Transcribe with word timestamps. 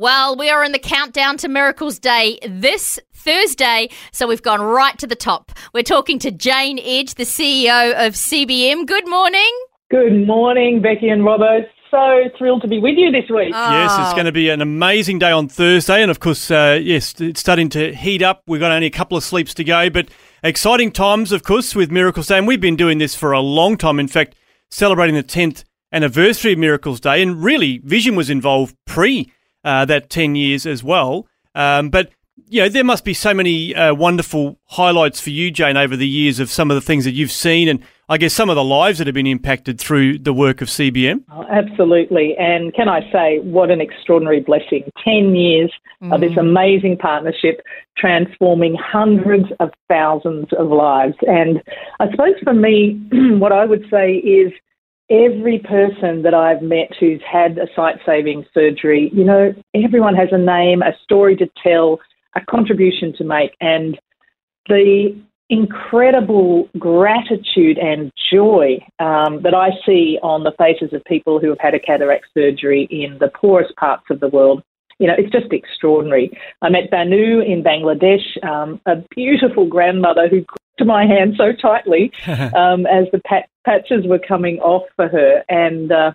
Well, 0.00 0.36
we 0.36 0.48
are 0.48 0.62
in 0.62 0.70
the 0.70 0.78
countdown 0.78 1.38
to 1.38 1.48
Miracles 1.48 1.98
Day 1.98 2.38
this 2.48 3.00
Thursday, 3.12 3.88
so 4.12 4.28
we've 4.28 4.40
gone 4.40 4.60
right 4.60 4.96
to 4.96 5.08
the 5.08 5.16
top. 5.16 5.50
We're 5.74 5.82
talking 5.82 6.20
to 6.20 6.30
Jane 6.30 6.78
Edge, 6.78 7.16
the 7.16 7.24
CEO 7.24 8.06
of 8.06 8.14
CBM. 8.14 8.86
Good 8.86 9.08
morning. 9.08 9.50
Good 9.90 10.24
morning, 10.24 10.80
Becky 10.80 11.08
and 11.08 11.22
Robbo. 11.22 11.62
So 11.90 12.30
thrilled 12.38 12.62
to 12.62 12.68
be 12.68 12.78
with 12.78 12.96
you 12.96 13.10
this 13.10 13.28
week. 13.28 13.52
Oh. 13.52 13.70
Yes, 13.72 13.98
it's 13.98 14.12
going 14.12 14.26
to 14.26 14.30
be 14.30 14.50
an 14.50 14.62
amazing 14.62 15.18
day 15.18 15.32
on 15.32 15.48
Thursday, 15.48 16.00
and 16.00 16.12
of 16.12 16.20
course, 16.20 16.48
uh, 16.48 16.78
yes, 16.80 17.20
it's 17.20 17.40
starting 17.40 17.68
to 17.70 17.92
heat 17.92 18.22
up. 18.22 18.44
We've 18.46 18.60
got 18.60 18.70
only 18.70 18.86
a 18.86 18.90
couple 18.90 19.18
of 19.18 19.24
sleeps 19.24 19.52
to 19.54 19.64
go, 19.64 19.90
but 19.90 20.10
exciting 20.44 20.92
times, 20.92 21.32
of 21.32 21.42
course, 21.42 21.74
with 21.74 21.90
Miracles 21.90 22.28
Day, 22.28 22.38
and 22.38 22.46
we've 22.46 22.60
been 22.60 22.76
doing 22.76 22.98
this 22.98 23.16
for 23.16 23.32
a 23.32 23.40
long 23.40 23.76
time. 23.76 23.98
In 23.98 24.06
fact, 24.06 24.36
celebrating 24.70 25.16
the 25.16 25.24
10th 25.24 25.64
anniversary 25.90 26.52
of 26.52 26.60
Miracles 26.60 27.00
Day, 27.00 27.20
and 27.20 27.42
really, 27.42 27.78
Vision 27.78 28.14
was 28.14 28.30
involved 28.30 28.76
pre 28.86 29.32
uh, 29.64 29.84
that 29.84 30.10
10 30.10 30.34
years 30.34 30.66
as 30.66 30.82
well. 30.82 31.26
Um, 31.54 31.90
but 31.90 32.10
you 32.46 32.62
know, 32.62 32.68
there 32.68 32.84
must 32.84 33.04
be 33.04 33.14
so 33.14 33.34
many 33.34 33.74
uh, 33.74 33.94
wonderful 33.94 34.58
highlights 34.64 35.20
for 35.20 35.30
you, 35.30 35.50
Jane, 35.50 35.76
over 35.76 35.96
the 35.96 36.08
years 36.08 36.40
of 36.40 36.50
some 36.50 36.70
of 36.70 36.74
the 36.74 36.80
things 36.80 37.04
that 37.04 37.12
you've 37.12 37.32
seen, 37.32 37.68
and 37.68 37.80
I 38.08 38.16
guess 38.16 38.32
some 38.32 38.48
of 38.48 38.56
the 38.56 38.64
lives 38.64 38.98
that 38.98 39.06
have 39.06 39.14
been 39.14 39.26
impacted 39.26 39.78
through 39.78 40.20
the 40.20 40.32
work 40.32 40.62
of 40.62 40.68
CBM. 40.68 41.24
Oh, 41.30 41.44
absolutely, 41.50 42.36
and 42.38 42.72
can 42.74 42.88
I 42.88 43.00
say, 43.12 43.40
what 43.40 43.70
an 43.70 43.80
extraordinary 43.80 44.40
blessing! 44.40 44.90
Ten 45.04 45.34
years 45.34 45.72
mm. 46.02 46.14
of 46.14 46.20
this 46.20 46.32
mm. 46.32 46.40
amazing 46.40 46.96
partnership, 46.96 47.60
transforming 47.96 48.76
hundreds 48.76 49.46
of 49.60 49.70
thousands 49.88 50.48
of 50.58 50.68
lives. 50.68 51.16
And 51.22 51.62
I 52.00 52.10
suppose 52.10 52.34
for 52.42 52.54
me, 52.54 53.00
what 53.38 53.52
I 53.52 53.66
would 53.66 53.84
say 53.90 54.14
is 54.14 54.52
every 55.10 55.58
person 55.58 56.22
that 56.22 56.34
I've 56.34 56.62
met 56.62 56.94
who's 56.98 57.22
had 57.30 57.58
a 57.58 57.66
sight 57.74 57.96
saving 58.04 58.44
surgery, 58.52 59.10
you 59.12 59.24
know, 59.24 59.54
everyone 59.74 60.14
has 60.14 60.28
a 60.32 60.38
name, 60.38 60.82
a 60.82 60.92
story 61.02 61.36
to 61.36 61.48
tell, 61.62 62.00
a 62.36 62.40
contribution 62.42 63.14
to 63.16 63.24
make, 63.24 63.56
and 63.60 63.98
the 64.68 65.18
incredible 65.50 66.68
gratitude 66.78 67.78
and 67.78 68.12
joy 68.30 68.78
um, 68.98 69.40
that 69.42 69.54
I 69.54 69.70
see 69.86 70.18
on 70.22 70.44
the 70.44 70.52
faces 70.58 70.92
of 70.92 71.02
people 71.04 71.40
who 71.40 71.48
have 71.48 71.58
had 71.58 71.74
a 71.74 71.80
cataract 71.80 72.26
surgery 72.34 72.86
in 72.90 73.16
the 73.18 73.28
poorest 73.28 73.74
parts 73.76 74.04
of 74.10 74.20
the 74.20 74.28
world. 74.28 74.62
You 74.98 75.06
know, 75.06 75.14
it's 75.16 75.30
just 75.30 75.52
extraordinary. 75.52 76.30
I 76.60 76.70
met 76.70 76.90
Banu 76.90 77.40
in 77.40 77.62
Bangladesh, 77.62 78.44
um, 78.44 78.80
a 78.86 78.96
beautiful 79.14 79.66
grandmother 79.66 80.28
who 80.28 80.44
to 80.78 80.84
my 80.84 81.04
hand 81.04 81.34
so 81.36 81.52
tightly 81.52 82.12
um, 82.26 82.86
as 82.86 83.06
the 83.12 83.20
pat- 83.26 83.48
patches 83.64 84.06
were 84.06 84.18
coming 84.18 84.58
off 84.60 84.84
for 84.96 85.08
her. 85.08 85.44
And, 85.48 85.92
uh, 85.92 86.12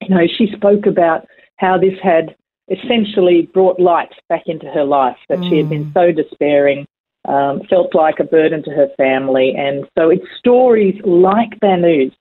you 0.00 0.14
know, 0.14 0.26
she 0.26 0.52
spoke 0.54 0.86
about 0.86 1.26
how 1.56 1.78
this 1.78 1.98
had 2.02 2.36
essentially 2.68 3.42
brought 3.52 3.80
light 3.80 4.12
back 4.28 4.44
into 4.46 4.66
her 4.70 4.84
life, 4.84 5.16
that 5.28 5.38
mm. 5.38 5.48
she 5.48 5.58
had 5.58 5.68
been 5.68 5.86
mm. 5.86 5.94
so 5.94 6.12
despairing, 6.12 6.86
um, 7.26 7.62
felt 7.68 7.94
like 7.94 8.20
a 8.20 8.24
burden 8.24 8.62
to 8.62 8.70
her 8.70 8.88
family. 8.96 9.54
And 9.56 9.86
so 9.98 10.10
it's 10.10 10.24
stories 10.38 10.98
like 11.04 11.58
Banu's. 11.60 12.12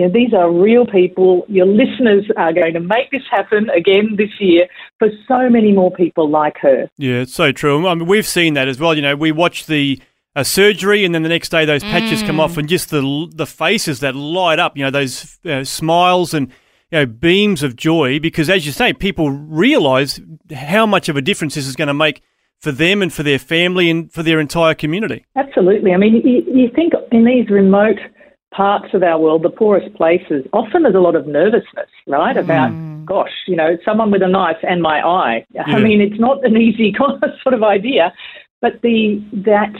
You 0.00 0.06
know, 0.06 0.12
these 0.14 0.32
are 0.32 0.50
real 0.50 0.86
people. 0.86 1.44
Your 1.46 1.66
listeners 1.66 2.24
are 2.38 2.54
going 2.54 2.72
to 2.72 2.80
make 2.80 3.10
this 3.10 3.20
happen 3.30 3.68
again 3.68 4.16
this 4.16 4.30
year 4.40 4.66
for 4.98 5.08
so 5.28 5.50
many 5.50 5.72
more 5.72 5.90
people 5.90 6.30
like 6.30 6.56
her. 6.62 6.88
Yeah, 6.96 7.16
it's 7.16 7.34
so 7.34 7.52
true. 7.52 7.86
I 7.86 7.94
mean, 7.94 8.08
we've 8.08 8.26
seen 8.26 8.54
that 8.54 8.66
as 8.66 8.80
well. 8.80 8.94
You 8.94 9.02
know, 9.02 9.14
we 9.14 9.30
watch 9.30 9.66
the 9.66 10.00
a 10.34 10.42
surgery, 10.42 11.04
and 11.04 11.14
then 11.14 11.22
the 11.22 11.28
next 11.28 11.50
day 11.50 11.66
those 11.66 11.82
patches 11.82 12.22
mm. 12.22 12.26
come 12.28 12.40
off, 12.40 12.54
mm. 12.54 12.58
and 12.58 12.68
just 12.70 12.88
the 12.88 13.30
the 13.34 13.44
faces 13.44 14.00
that 14.00 14.14
light 14.14 14.58
up, 14.58 14.74
you 14.74 14.84
know, 14.84 14.90
those 14.90 15.38
uh, 15.44 15.64
smiles 15.64 16.32
and 16.32 16.48
you 16.90 17.00
know 17.00 17.04
beams 17.04 17.62
of 17.62 17.76
joy. 17.76 18.18
Because 18.18 18.48
as 18.48 18.64
you 18.64 18.72
say, 18.72 18.94
people 18.94 19.30
realise 19.30 20.18
how 20.50 20.86
much 20.86 21.10
of 21.10 21.16
a 21.18 21.20
difference 21.20 21.56
this 21.56 21.66
is 21.66 21.76
going 21.76 21.88
to 21.88 21.94
make 21.94 22.22
for 22.58 22.72
them 22.72 23.02
and 23.02 23.12
for 23.12 23.22
their 23.22 23.38
family 23.38 23.90
and 23.90 24.10
for 24.10 24.22
their 24.22 24.40
entire 24.40 24.74
community. 24.74 25.26
Absolutely. 25.36 25.92
I 25.92 25.98
mean, 25.98 26.22
you, 26.24 26.42
you 26.46 26.70
think 26.74 26.94
in 27.12 27.26
these 27.26 27.50
remote 27.50 27.98
parts 28.52 28.92
of 28.94 29.02
our 29.02 29.18
world, 29.18 29.42
the 29.42 29.50
poorest 29.50 29.94
places, 29.94 30.44
often 30.52 30.82
there's 30.82 30.94
a 30.94 31.00
lot 31.00 31.14
of 31.14 31.26
nervousness, 31.26 31.88
right? 32.06 32.36
Mm. 32.36 32.40
About, 32.40 33.06
gosh, 33.06 33.32
you 33.46 33.56
know, 33.56 33.76
someone 33.84 34.10
with 34.10 34.22
a 34.22 34.28
knife 34.28 34.58
and 34.62 34.82
my 34.82 35.00
eye. 35.00 35.46
Yeah. 35.52 35.62
I 35.66 35.80
mean, 35.80 36.00
it's 36.00 36.20
not 36.20 36.44
an 36.44 36.56
easy 36.56 36.94
sort 37.42 37.54
of 37.54 37.62
idea, 37.62 38.12
but 38.60 38.80
the 38.82 39.22
that 39.32 39.74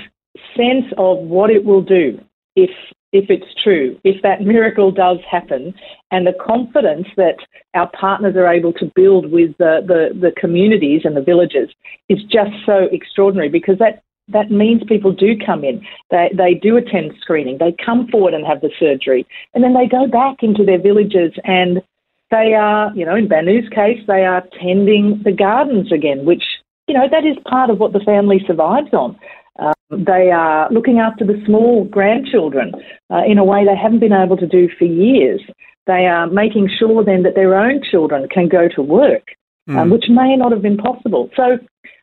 sense 0.57 0.87
of 0.99 1.19
what 1.19 1.51
it 1.51 1.65
will 1.65 1.83
do 1.83 2.19
if 2.57 2.71
if 3.13 3.29
it's 3.29 3.53
true, 3.63 3.99
if 4.05 4.23
that 4.23 4.43
miracle 4.43 4.93
does 4.93 5.19
happen, 5.29 5.75
and 6.13 6.27
the 6.27 6.33
confidence 6.41 7.09
that 7.17 7.39
our 7.75 7.91
partners 7.91 8.37
are 8.37 8.47
able 8.47 8.73
to 8.75 8.91
build 8.95 9.33
with 9.33 9.57
the, 9.59 9.81
the, 9.85 10.17
the 10.19 10.33
communities 10.41 11.03
and 11.05 11.17
the 11.17 11.21
villages 11.21 11.71
is 12.09 12.23
just 12.31 12.53
so 12.65 12.89
extraordinary 12.93 13.49
because 13.49 13.79
that 13.79 14.05
that 14.33 14.51
means 14.51 14.83
people 14.87 15.13
do 15.13 15.37
come 15.45 15.65
in, 15.65 15.85
they, 16.11 16.31
they 16.37 16.55
do 16.55 16.77
attend 16.77 17.13
screening, 17.21 17.59
they 17.59 17.75
come 17.85 18.09
forward 18.09 18.35
and 18.35 18.47
have 18.47 18.61
the 18.61 18.71
surgery, 18.79 19.27
and 19.55 19.63
then 19.63 19.75
they 19.75 19.87
go 19.87 20.07
back 20.07 20.43
into 20.43 20.65
their 20.65 20.81
villages 20.81 21.33
and 21.45 21.83
they 22.31 22.55
are, 22.55 22.95
you 22.95 23.05
know, 23.05 23.17
in 23.17 23.29
Banu's 23.29 23.69
case, 23.71 23.99
they 24.07 24.25
are 24.25 24.45
tending 24.61 25.21
the 25.25 25.33
gardens 25.33 25.91
again, 25.91 26.25
which, 26.25 26.45
you 26.87 26.95
know, 26.95 27.09
that 27.11 27.25
is 27.25 27.37
part 27.49 27.71
of 27.71 27.79
what 27.79 27.93
the 27.93 28.01
family 28.01 28.41
survives 28.47 28.93
on. 28.93 29.19
Um, 29.59 29.75
they 29.91 30.31
are 30.31 30.71
looking 30.71 31.01
after 31.01 31.25
the 31.25 31.43
small 31.45 31.85
grandchildren 31.85 32.73
uh, 33.11 33.23
in 33.27 33.39
a 33.39 33.45
way 33.45 33.65
they 33.65 33.77
haven't 33.77 33.99
been 33.99 34.13
able 34.13 34.37
to 34.37 34.47
do 34.47 34.69
for 34.79 34.85
years. 34.85 35.41
They 35.87 36.07
are 36.07 36.29
making 36.29 36.71
sure 36.79 37.05
then 37.05 37.25
that 37.25 37.35
their 37.35 37.59
own 37.59 37.83
children 37.83 38.29
can 38.29 38.49
go 38.49 38.69
to 38.77 38.83
work, 38.83 39.25
mm. 39.69 39.77
um, 39.77 39.91
which 39.91 40.05
may 40.09 40.37
not 40.37 40.53
have 40.53 40.63
been 40.63 40.77
possible. 40.77 41.31
So 41.37 41.59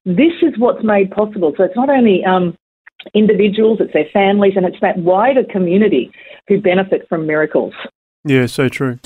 this 0.07 0.33
is 0.41 0.57
what's 0.57 0.83
made 0.83 1.11
possible. 1.11 1.53
So 1.57 1.63
it's 1.63 1.75
not 1.75 1.89
only 1.89 2.23
um, 2.23 2.57
individuals, 3.13 3.79
it's 3.81 3.91
their 3.91 4.07
families, 4.13 4.53
and 4.55 4.65
it's 4.65 4.79
that 4.81 4.97
wider 4.97 5.43
community 5.43 6.11
who 6.47 6.61
benefit 6.61 7.07
from 7.09 7.27
miracles. 7.27 7.73
Yeah, 8.23 8.45
so 8.45 8.69
true. 8.69 8.99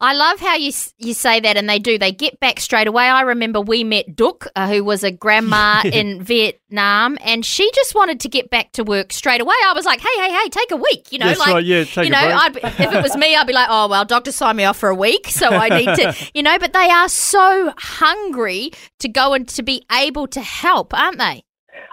I 0.00 0.14
love 0.14 0.40
how 0.40 0.56
you 0.56 0.72
you 0.98 1.14
say 1.14 1.40
that, 1.40 1.56
and 1.56 1.68
they 1.68 1.78
do. 1.78 1.98
They 1.98 2.12
get 2.12 2.38
back 2.40 2.60
straight 2.60 2.86
away. 2.86 3.04
I 3.04 3.22
remember 3.22 3.60
we 3.60 3.84
met 3.84 4.14
Duk, 4.14 4.46
uh, 4.54 4.68
who 4.68 4.84
was 4.84 5.04
a 5.04 5.10
grandma 5.10 5.82
in 5.92 6.22
Vietnam, 6.22 7.18
and 7.22 7.44
she 7.44 7.70
just 7.74 7.94
wanted 7.94 8.20
to 8.20 8.28
get 8.28 8.50
back 8.50 8.72
to 8.72 8.84
work 8.84 9.12
straight 9.12 9.40
away. 9.40 9.54
I 9.64 9.72
was 9.72 9.84
like, 9.84 10.00
"Hey, 10.00 10.08
hey, 10.16 10.32
hey, 10.32 10.48
take 10.48 10.70
a 10.70 10.76
week." 10.76 11.12
You 11.12 11.18
know, 11.18 11.26
That's 11.26 11.40
like 11.40 11.54
right, 11.54 11.64
yeah, 11.64 11.84
take 11.84 12.04
you 12.04 12.10
know, 12.10 12.18
I'd, 12.18 12.56
if 12.56 12.92
it 12.92 13.02
was 13.02 13.16
me, 13.16 13.34
I'd 13.34 13.46
be 13.46 13.52
like, 13.52 13.68
"Oh 13.70 13.88
well, 13.88 14.04
doctor 14.04 14.32
signed 14.32 14.56
me 14.56 14.64
off 14.64 14.76
for 14.78 14.88
a 14.88 14.94
week, 14.94 15.28
so 15.28 15.48
I 15.48 15.68
need 15.68 15.94
to," 15.96 16.14
you 16.34 16.42
know. 16.42 16.58
But 16.58 16.72
they 16.72 16.88
are 16.90 17.08
so 17.08 17.72
hungry 17.78 18.72
to 18.98 19.08
go 19.08 19.34
and 19.34 19.48
to 19.48 19.62
be 19.62 19.84
able 19.92 20.26
to 20.28 20.40
help, 20.40 20.92
aren't 20.94 21.18
they? 21.18 21.44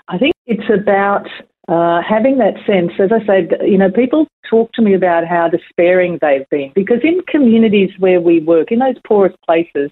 I 0.07 0.17
think 0.17 0.33
it's 0.45 0.69
about 0.69 1.27
uh, 1.67 2.01
having 2.01 2.37
that 2.39 2.55
sense, 2.67 2.91
as 2.99 3.11
I 3.11 3.25
said, 3.25 3.57
you 3.65 3.77
know, 3.77 3.89
people 3.89 4.27
talk 4.49 4.71
to 4.73 4.81
me 4.81 4.93
about 4.93 5.25
how 5.25 5.47
despairing 5.47 6.19
they've 6.21 6.49
been 6.49 6.71
because 6.75 6.99
in 7.03 7.21
communities 7.27 7.91
where 7.99 8.19
we 8.19 8.41
work, 8.41 8.71
in 8.71 8.79
those 8.79 8.97
poorest 9.07 9.37
places, 9.45 9.89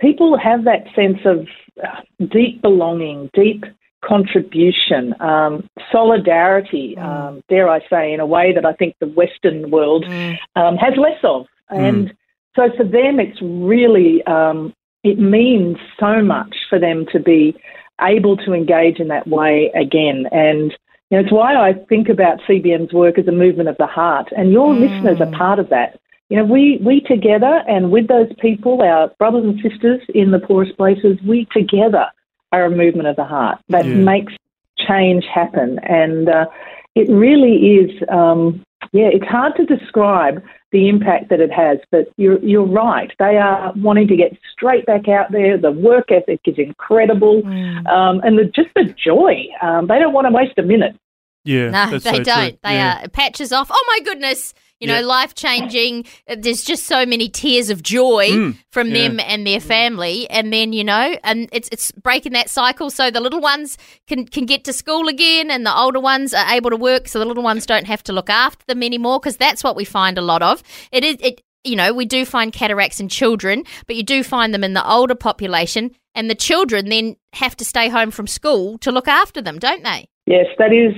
people 0.00 0.36
have 0.38 0.64
that 0.64 0.84
sense 0.94 1.18
of 1.24 1.46
uh, 1.82 2.02
deep 2.30 2.60
belonging, 2.60 3.30
deep 3.32 3.64
contribution, 4.04 5.14
um, 5.20 5.68
solidarity, 5.90 6.96
mm. 6.98 7.02
um, 7.02 7.42
dare 7.48 7.70
I 7.70 7.80
say, 7.88 8.12
in 8.12 8.20
a 8.20 8.26
way 8.26 8.52
that 8.52 8.66
I 8.66 8.72
think 8.74 8.96
the 9.00 9.06
Western 9.06 9.70
world 9.70 10.04
mm. 10.04 10.36
um, 10.56 10.76
has 10.76 10.94
less 10.98 11.18
of. 11.22 11.46
Mm. 11.70 11.88
And 11.88 12.14
so 12.54 12.68
for 12.76 12.84
them, 12.84 13.18
it's 13.18 13.40
really, 13.40 14.22
um, 14.24 14.74
it 15.04 15.18
means 15.18 15.78
so 15.98 16.22
much 16.22 16.54
for 16.68 16.78
them 16.78 17.06
to 17.12 17.20
be 17.20 17.56
able 18.00 18.36
to 18.38 18.52
engage 18.52 18.98
in 18.98 19.08
that 19.08 19.26
way 19.26 19.70
again. 19.74 20.26
And 20.32 20.72
you 21.10 21.18
know, 21.18 21.20
it's 21.20 21.32
why 21.32 21.54
I 21.54 21.74
think 21.74 22.08
about 22.08 22.40
CBM's 22.48 22.92
work 22.92 23.18
as 23.18 23.28
a 23.28 23.32
movement 23.32 23.68
of 23.68 23.76
the 23.78 23.86
heart, 23.86 24.28
and 24.36 24.50
your 24.50 24.74
mm. 24.74 24.80
listeners 24.80 25.20
are 25.20 25.30
part 25.36 25.58
of 25.58 25.68
that. 25.68 25.98
You 26.28 26.38
know, 26.38 26.44
we, 26.44 26.80
we 26.82 27.02
together 27.02 27.62
and 27.68 27.90
with 27.90 28.08
those 28.08 28.32
people, 28.40 28.80
our 28.80 29.08
brothers 29.18 29.44
and 29.44 29.60
sisters 29.60 30.00
in 30.14 30.30
the 30.30 30.38
poorest 30.38 30.78
places, 30.78 31.18
we 31.26 31.46
together 31.52 32.06
are 32.52 32.64
a 32.64 32.70
movement 32.70 33.08
of 33.08 33.16
the 33.16 33.24
heart 33.24 33.58
that 33.68 33.84
yeah. 33.84 33.94
makes 33.96 34.32
change 34.78 35.26
happen. 35.26 35.78
And 35.80 36.30
uh, 36.30 36.46
it 36.94 37.10
really 37.10 37.76
is, 37.76 37.90
um, 38.08 38.64
yeah, 38.92 39.10
it's 39.12 39.26
hard 39.26 39.56
to 39.56 39.66
describe 39.66 40.42
the 40.72 40.88
impact 40.88 41.28
that 41.30 41.40
it 41.40 41.52
has. 41.52 41.78
But 41.90 42.08
you're, 42.16 42.38
you're 42.40 42.66
right. 42.66 43.12
They 43.18 43.36
are 43.36 43.72
wanting 43.76 44.08
to 44.08 44.16
get 44.16 44.36
straight 44.52 44.84
back 44.86 45.08
out 45.08 45.30
there. 45.30 45.56
The 45.56 45.70
work 45.70 46.10
ethic 46.10 46.40
is 46.46 46.58
incredible. 46.58 47.42
Mm. 47.42 47.86
Um, 47.86 48.20
and 48.24 48.38
the, 48.38 48.44
just 48.44 48.70
the 48.74 48.94
joy. 49.04 49.46
Um, 49.62 49.86
they 49.86 49.98
don't 49.98 50.12
want 50.12 50.26
to 50.26 50.32
waste 50.32 50.58
a 50.58 50.62
minute. 50.62 50.96
Yeah. 51.44 51.70
No, 51.70 51.90
they 51.90 51.98
so 51.98 52.22
don't. 52.22 52.50
True. 52.50 52.58
They 52.62 52.74
yeah. 52.74 53.04
are 53.04 53.08
patches 53.08 53.52
off. 53.52 53.68
Oh 53.70 53.84
my 53.88 54.04
goodness. 54.04 54.54
You 54.82 54.88
know, 54.88 55.00
life 55.00 55.34
changing. 55.34 56.06
There's 56.26 56.62
just 56.62 56.86
so 56.86 57.06
many 57.06 57.28
tears 57.28 57.70
of 57.70 57.82
joy 57.82 58.30
Mm, 58.30 58.56
from 58.70 58.88
yeah. 58.88 59.08
them 59.08 59.20
and 59.20 59.46
their 59.46 59.60
family, 59.60 60.28
and 60.30 60.52
then 60.52 60.72
you 60.72 60.82
know, 60.84 61.16
and 61.22 61.48
it's 61.52 61.68
it's 61.70 61.92
breaking 61.92 62.32
that 62.32 62.50
cycle 62.50 62.90
so 62.90 63.10
the 63.10 63.20
little 63.20 63.40
ones 63.40 63.78
can 64.08 64.26
can 64.26 64.44
get 64.44 64.64
to 64.64 64.72
school 64.72 65.08
again, 65.08 65.50
and 65.50 65.64
the 65.64 65.76
older 65.76 66.00
ones 66.00 66.34
are 66.34 66.48
able 66.52 66.70
to 66.70 66.76
work, 66.76 67.06
so 67.08 67.18
the 67.18 67.24
little 67.24 67.42
ones 67.42 67.64
don't 67.64 67.86
have 67.86 68.02
to 68.04 68.12
look 68.12 68.28
after 68.28 68.64
them 68.66 68.82
anymore. 68.82 69.20
Because 69.20 69.36
that's 69.36 69.62
what 69.62 69.76
we 69.76 69.84
find 69.84 70.18
a 70.18 70.22
lot 70.22 70.42
of. 70.42 70.62
It 70.90 71.04
is 71.04 71.16
it. 71.20 71.42
You 71.64 71.76
know, 71.76 71.92
we 71.92 72.06
do 72.06 72.24
find 72.24 72.52
cataracts 72.52 72.98
in 72.98 73.08
children, 73.08 73.62
but 73.86 73.94
you 73.94 74.02
do 74.02 74.24
find 74.24 74.52
them 74.52 74.64
in 74.64 74.72
the 74.72 74.84
older 74.84 75.14
population, 75.14 75.92
and 76.12 76.28
the 76.28 76.34
children 76.34 76.88
then 76.88 77.14
have 77.34 77.54
to 77.58 77.64
stay 77.64 77.88
home 77.88 78.10
from 78.10 78.26
school 78.26 78.78
to 78.78 78.90
look 78.90 79.06
after 79.06 79.40
them, 79.40 79.60
don't 79.60 79.84
they? 79.84 80.06
Yes, 80.26 80.46
that 80.58 80.72
is 80.72 80.92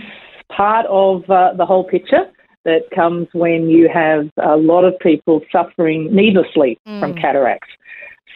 part 0.49 0.87
of 0.87 1.29
uh, 1.29 1.53
the 1.59 1.67
whole 1.67 1.85
picture 1.85 2.31
that 2.65 2.91
comes 2.95 3.29
when 3.33 3.69
you 3.69 3.89
have 3.93 4.29
a 4.43 4.57
lot 4.57 4.85
of 4.85 4.99
people 4.99 5.41
suffering 5.53 6.15
needlessly 6.15 6.79
from 6.99 7.15
cataracts. 7.15 7.69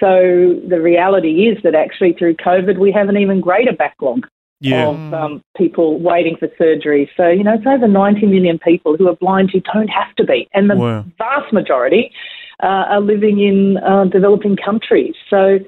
So 0.00 0.60
the 0.69 0.80
reality 0.80 1.48
is 1.48 1.58
that 1.64 1.75
actually 1.75 2.12
through 2.12 2.34
COVID, 2.36 2.78
we 2.78 2.92
have 2.92 3.08
an 3.08 3.16
even 3.16 3.40
greater 3.40 3.72
backlog 3.72 4.26
Yeah. 4.60 4.88
of 4.88 5.12
um, 5.12 5.42
people 5.56 5.98
waiting 6.00 6.36
for 6.36 6.48
surgery. 6.58 7.10
So, 7.16 7.28
you 7.28 7.44
know, 7.44 7.54
it's 7.54 7.66
over 7.66 7.88
90 7.88 8.26
million 8.26 8.58
people 8.58 8.96
who 8.96 9.08
are 9.08 9.16
blind 9.16 9.50
who 9.52 9.60
don't 9.60 9.88
have 9.88 10.14
to 10.16 10.25
be. 10.25 10.48
And 10.52 10.69
the 10.70 10.76
Wow. 10.76 11.04
vast 11.19 11.52
majority 11.52 12.12
uh, 12.62 12.66
are 12.66 13.00
living 13.00 13.40
in 13.40 13.76
uh, 13.78 14.04
developing 14.06 14.56
countries. 14.56 15.14
So, 15.30 15.58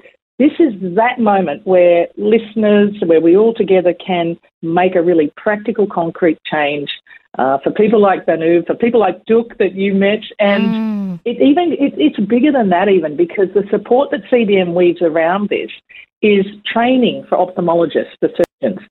this 0.41 0.53
is 0.59 0.73
that 0.95 1.19
moment 1.19 1.67
where 1.67 2.07
listeners, 2.17 2.95
where 3.05 3.21
we 3.21 3.37
all 3.37 3.53
together 3.53 3.93
can 3.93 4.39
make 4.63 4.95
a 4.95 5.01
really 5.03 5.31
practical, 5.37 5.85
concrete 5.85 6.39
change 6.51 6.89
uh, 7.37 7.59
for 7.63 7.71
people 7.71 8.01
like 8.01 8.25
Banu, 8.25 8.63
for 8.65 8.73
people 8.73 8.99
like 8.99 9.23
Duke 9.25 9.55
that 9.59 9.75
you 9.75 9.93
met, 9.93 10.23
and 10.39 10.73
Mm. 10.73 11.19
it 11.25 11.39
even 11.41 11.73
it, 11.73 11.93
it's 11.97 12.19
bigger 12.19 12.51
than 12.51 12.69
that 12.69 12.89
even 12.89 13.15
because 13.15 13.49
the 13.53 13.63
support 13.69 14.09
that 14.11 14.23
CBM 14.31 14.73
weaves 14.73 15.01
around 15.01 15.49
this 15.49 15.69
is 16.23 16.45
training 16.65 17.23
for 17.29 17.37
ophthalmologists, 17.37 18.17
for 18.19 18.29
surgeons, 18.39 18.81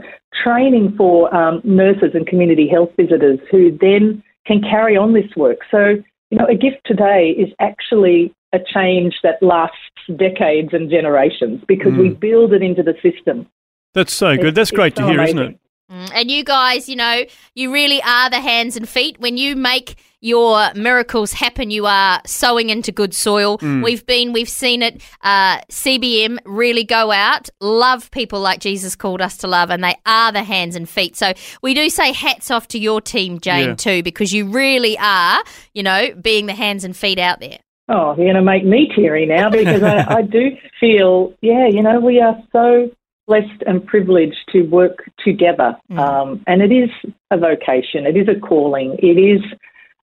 training 0.44 0.94
for 0.96 1.34
um, 1.34 1.60
nurses 1.64 2.10
and 2.14 2.26
community 2.28 2.68
health 2.68 2.90
visitors 2.96 3.40
who 3.50 3.76
then 3.80 4.22
can 4.46 4.60
carry 4.62 4.96
on 4.96 5.12
this 5.12 5.30
work. 5.36 5.58
So, 5.70 5.96
you 6.30 6.38
know, 6.38 6.46
a 6.46 6.54
gift 6.54 6.80
today 6.84 7.30
is 7.36 7.52
actually 7.58 8.32
a 8.52 8.58
change 8.58 9.14
that 9.22 9.42
lasts 9.42 9.76
decades 10.16 10.70
and 10.72 10.90
generations 10.90 11.62
because 11.68 11.92
we 11.94 12.08
build 12.10 12.52
it 12.52 12.62
into 12.62 12.82
the 12.82 12.94
system. 13.02 13.46
That's 13.94 14.12
so 14.12 14.36
good. 14.36 14.46
It's- 14.46 14.54
That's 14.54 14.70
great 14.70 14.92
it's 14.92 14.96
to 14.98 15.02
so 15.04 15.08
hear, 15.08 15.22
isn't 15.22 15.38
it? 15.38 15.58
Mm, 15.92 16.10
And 16.14 16.30
you 16.30 16.44
guys, 16.44 16.88
you 16.88 16.94
know, 16.96 17.24
you 17.56 17.72
really 17.72 18.00
are 18.02 18.30
the 18.30 18.40
hands 18.40 18.76
and 18.76 18.88
feet. 18.88 19.18
When 19.18 19.36
you 19.36 19.56
make 19.56 19.96
your 20.20 20.72
miracles 20.74 21.32
happen, 21.32 21.70
you 21.72 21.86
are 21.86 22.20
sowing 22.26 22.70
into 22.70 22.92
good 22.92 23.12
soil. 23.14 23.58
We've 23.82 24.04
been, 24.06 24.32
we've 24.32 24.48
seen 24.48 24.82
it. 24.82 25.02
Uh, 25.22 25.58
CBM 25.68 26.38
really 26.44 26.84
go 26.84 27.10
out, 27.10 27.48
love 27.60 28.10
people 28.12 28.38
like 28.38 28.60
Jesus 28.60 28.94
called 28.94 29.20
us 29.20 29.36
to 29.38 29.48
love, 29.48 29.70
and 29.70 29.82
they 29.82 29.96
are 30.06 30.30
the 30.30 30.44
hands 30.44 30.76
and 30.76 30.88
feet. 30.88 31.16
So 31.16 31.32
we 31.62 31.74
do 31.74 31.88
say 31.90 32.12
hats 32.12 32.50
off 32.52 32.68
to 32.68 32.78
your 32.78 33.00
team, 33.00 33.40
Jane, 33.40 33.70
Yeah. 33.70 33.74
too, 33.74 34.02
because 34.04 34.32
you 34.32 34.46
really 34.46 34.96
are, 34.98 35.42
you 35.74 35.82
know, 35.82 36.14
being 36.20 36.46
the 36.46 36.54
hands 36.54 36.84
and 36.84 36.96
feet 36.96 37.18
out 37.18 37.40
there. 37.40 37.58
Oh, 37.92 38.14
you're 38.16 38.26
going 38.26 38.36
to 38.36 38.42
make 38.42 38.64
me 38.64 38.88
teary 38.94 39.26
now 39.26 39.50
because 39.50 39.82
I, 39.82 40.18
I 40.18 40.22
do 40.22 40.56
feel, 40.80 41.34
yeah, 41.40 41.66
you 41.66 41.82
know, 41.82 41.98
we 41.98 42.20
are 42.20 42.36
so 42.52 42.88
blessed 43.26 43.62
and 43.66 43.84
privileged 43.84 44.38
to 44.52 44.62
work 44.62 45.04
together. 45.24 45.76
Um, 45.96 46.42
and 46.46 46.62
it 46.62 46.72
is 46.72 46.90
a 47.32 47.36
vocation, 47.36 48.06
it 48.06 48.16
is 48.16 48.28
a 48.28 48.38
calling, 48.38 48.96
it 49.00 49.18
is, 49.18 49.40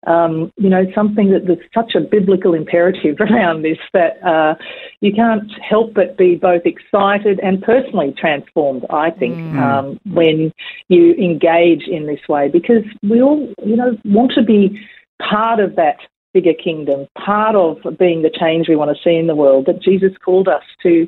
um, 0.05 0.51
you 0.57 0.69
know, 0.69 0.85
something 0.93 1.31
that 1.31 1.45
there's 1.47 1.59
such 1.73 1.95
a 1.95 2.01
biblical 2.01 2.53
imperative 2.53 3.17
around 3.21 3.63
this 3.63 3.77
that 3.93 4.21
uh, 4.21 4.55
you 4.99 5.13
can't 5.13 5.49
help 5.61 5.93
but 5.93 6.17
be 6.17 6.35
both 6.35 6.63
excited 6.65 7.39
and 7.41 7.61
personally 7.61 8.13
transformed, 8.17 8.85
I 8.89 9.11
think, 9.11 9.37
um, 9.57 9.99
when 10.05 10.53
you 10.89 11.13
engage 11.13 11.83
in 11.87 12.05
this 12.05 12.27
way 12.27 12.49
because 12.49 12.83
we 13.01 13.21
all, 13.21 13.53
you 13.65 13.77
know, 13.77 13.97
want 14.03 14.33
to 14.33 14.43
be 14.43 14.77
part 15.21 15.59
of 15.59 15.75
that 15.77 15.97
bigger 16.37 16.53
kingdom, 16.53 17.07
part 17.17 17.55
of 17.55 17.77
being 17.97 18.21
the 18.21 18.29
change 18.29 18.69
we 18.69 18.75
want 18.75 18.95
to 18.95 19.03
see 19.03 19.15
in 19.15 19.27
the 19.27 19.35
world 19.35 19.65
that 19.65 19.81
Jesus 19.81 20.11
called 20.23 20.47
us 20.47 20.63
to 20.83 21.07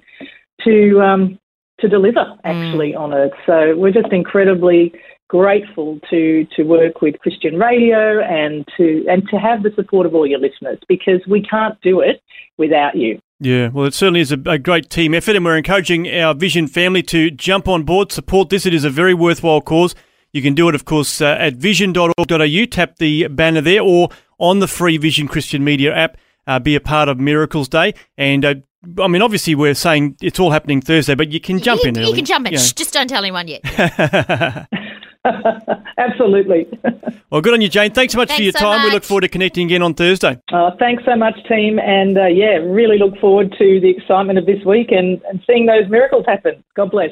to 0.64 1.02
um, 1.02 1.40
to 1.80 1.88
deliver 1.88 2.36
actually 2.44 2.96
on 2.96 3.14
earth. 3.14 3.38
So 3.46 3.76
we're 3.78 3.92
just 3.92 4.12
incredibly 4.12 4.94
grateful 5.28 6.00
to 6.10 6.46
to 6.56 6.64
work 6.64 7.02
with 7.02 7.20
Christian 7.20 7.60
Radio 7.60 8.22
and 8.22 8.68
to 8.78 9.06
and 9.08 9.28
to 9.30 9.38
have 9.38 9.62
the 9.62 9.72
support 9.76 10.06
of 10.08 10.16
all 10.16 10.26
your 10.26 10.40
listeners 10.40 10.80
because 10.88 11.22
we 11.30 11.44
can't 11.44 11.80
do 11.82 12.00
it 12.00 12.22
without 12.58 12.96
you. 12.96 13.20
Yeah, 13.40 13.70
well, 13.70 13.86
it 13.86 13.94
certainly 13.94 14.20
is 14.20 14.34
a, 14.34 14.40
a 14.46 14.58
great 14.58 14.90
team 14.90 15.14
effort, 15.14 15.36
and 15.36 15.46
we're 15.46 15.58
encouraging 15.58 16.10
our 16.10 16.34
Vision 16.34 16.68
family 16.68 17.04
to 17.04 17.32
jump 17.32 17.70
on 17.70 17.84
board, 17.84 18.12
support 18.12 18.50
this. 18.50 18.66
It 18.66 18.74
is 18.74 18.84
a 18.84 18.90
very 18.90 19.14
worthwhile 19.14 19.62
cause. 19.62 19.96
You 20.34 20.42
can 20.42 20.54
do 20.54 20.68
it, 20.70 20.76
of 20.76 20.86
course, 20.86 21.22
uh, 21.22 21.38
at 21.40 21.56
vision.org.au, 21.56 22.66
tap 22.66 22.98
the 22.98 23.28
banner 23.30 23.62
there, 23.62 23.82
or 23.82 24.10
on 24.40 24.60
the 24.60 24.68
free 24.68 24.98
Vision 24.98 25.28
Christian 25.28 25.64
Media 25.64 25.96
app. 25.96 26.18
Uh, 26.48 26.58
be 26.58 26.76
a 26.76 26.82
part 26.82 27.10
of 27.10 27.20
Miracles 27.20 27.70
Day. 27.70 27.94
And 28.18 28.44
uh, 28.44 28.56
I 29.00 29.08
mean, 29.08 29.22
obviously, 29.22 29.56
we're 29.56 29.76
saying 29.76 30.18
it's 30.22 30.40
all 30.40 30.52
happening 30.52 30.82
Thursday, 30.82 31.14
but 31.14 31.32
you 31.32 31.40
can 31.40 31.60
jump 31.60 31.84
you, 31.84 31.90
in 31.90 31.96
you 31.96 32.02
early. 32.02 32.16
can 32.16 32.26
jump 32.26 32.48
in. 32.48 32.54
Yeah. 32.54 32.60
Shh, 32.60 32.74
just 32.74 32.94
don't 32.94 33.08
tell 33.08 33.24
anyone 33.24 33.48
yet. 33.48 33.62
Absolutely. 35.98 36.68
Well, 37.32 37.42
good 37.42 37.54
on 37.54 37.62
you, 37.62 37.70
Jane. 37.70 37.92
Thanks 37.92 38.14
so 38.14 38.18
much 38.18 38.32
for 38.34 38.42
your 38.42 38.52
so 38.54 38.58
time. 38.58 38.84
We 38.84 38.90
look 38.90 39.04
forward 39.04 39.22
to 39.22 39.28
connecting 39.28 39.68
again 39.68 39.84
on 39.84 39.94
Thursday. 39.94 40.42
Uh, 40.52 40.72
thanks 40.80 41.04
so 41.06 41.16
much, 41.16 41.36
team, 41.48 41.78
and 41.78 42.18
uh, 42.18 42.26
yeah, 42.26 42.56
really 42.56 42.98
look 42.98 43.20
forward 43.20 43.54
to 43.60 43.80
the 43.80 43.88
excitement 43.88 44.40
of 44.40 44.48
this 44.48 44.66
week 44.66 44.92
and, 44.92 45.22
and 45.30 45.40
seeing 45.46 45.68
those 45.68 45.88
miracles 45.90 46.26
happen. 46.28 46.64
God 46.76 46.90
bless. 46.90 47.12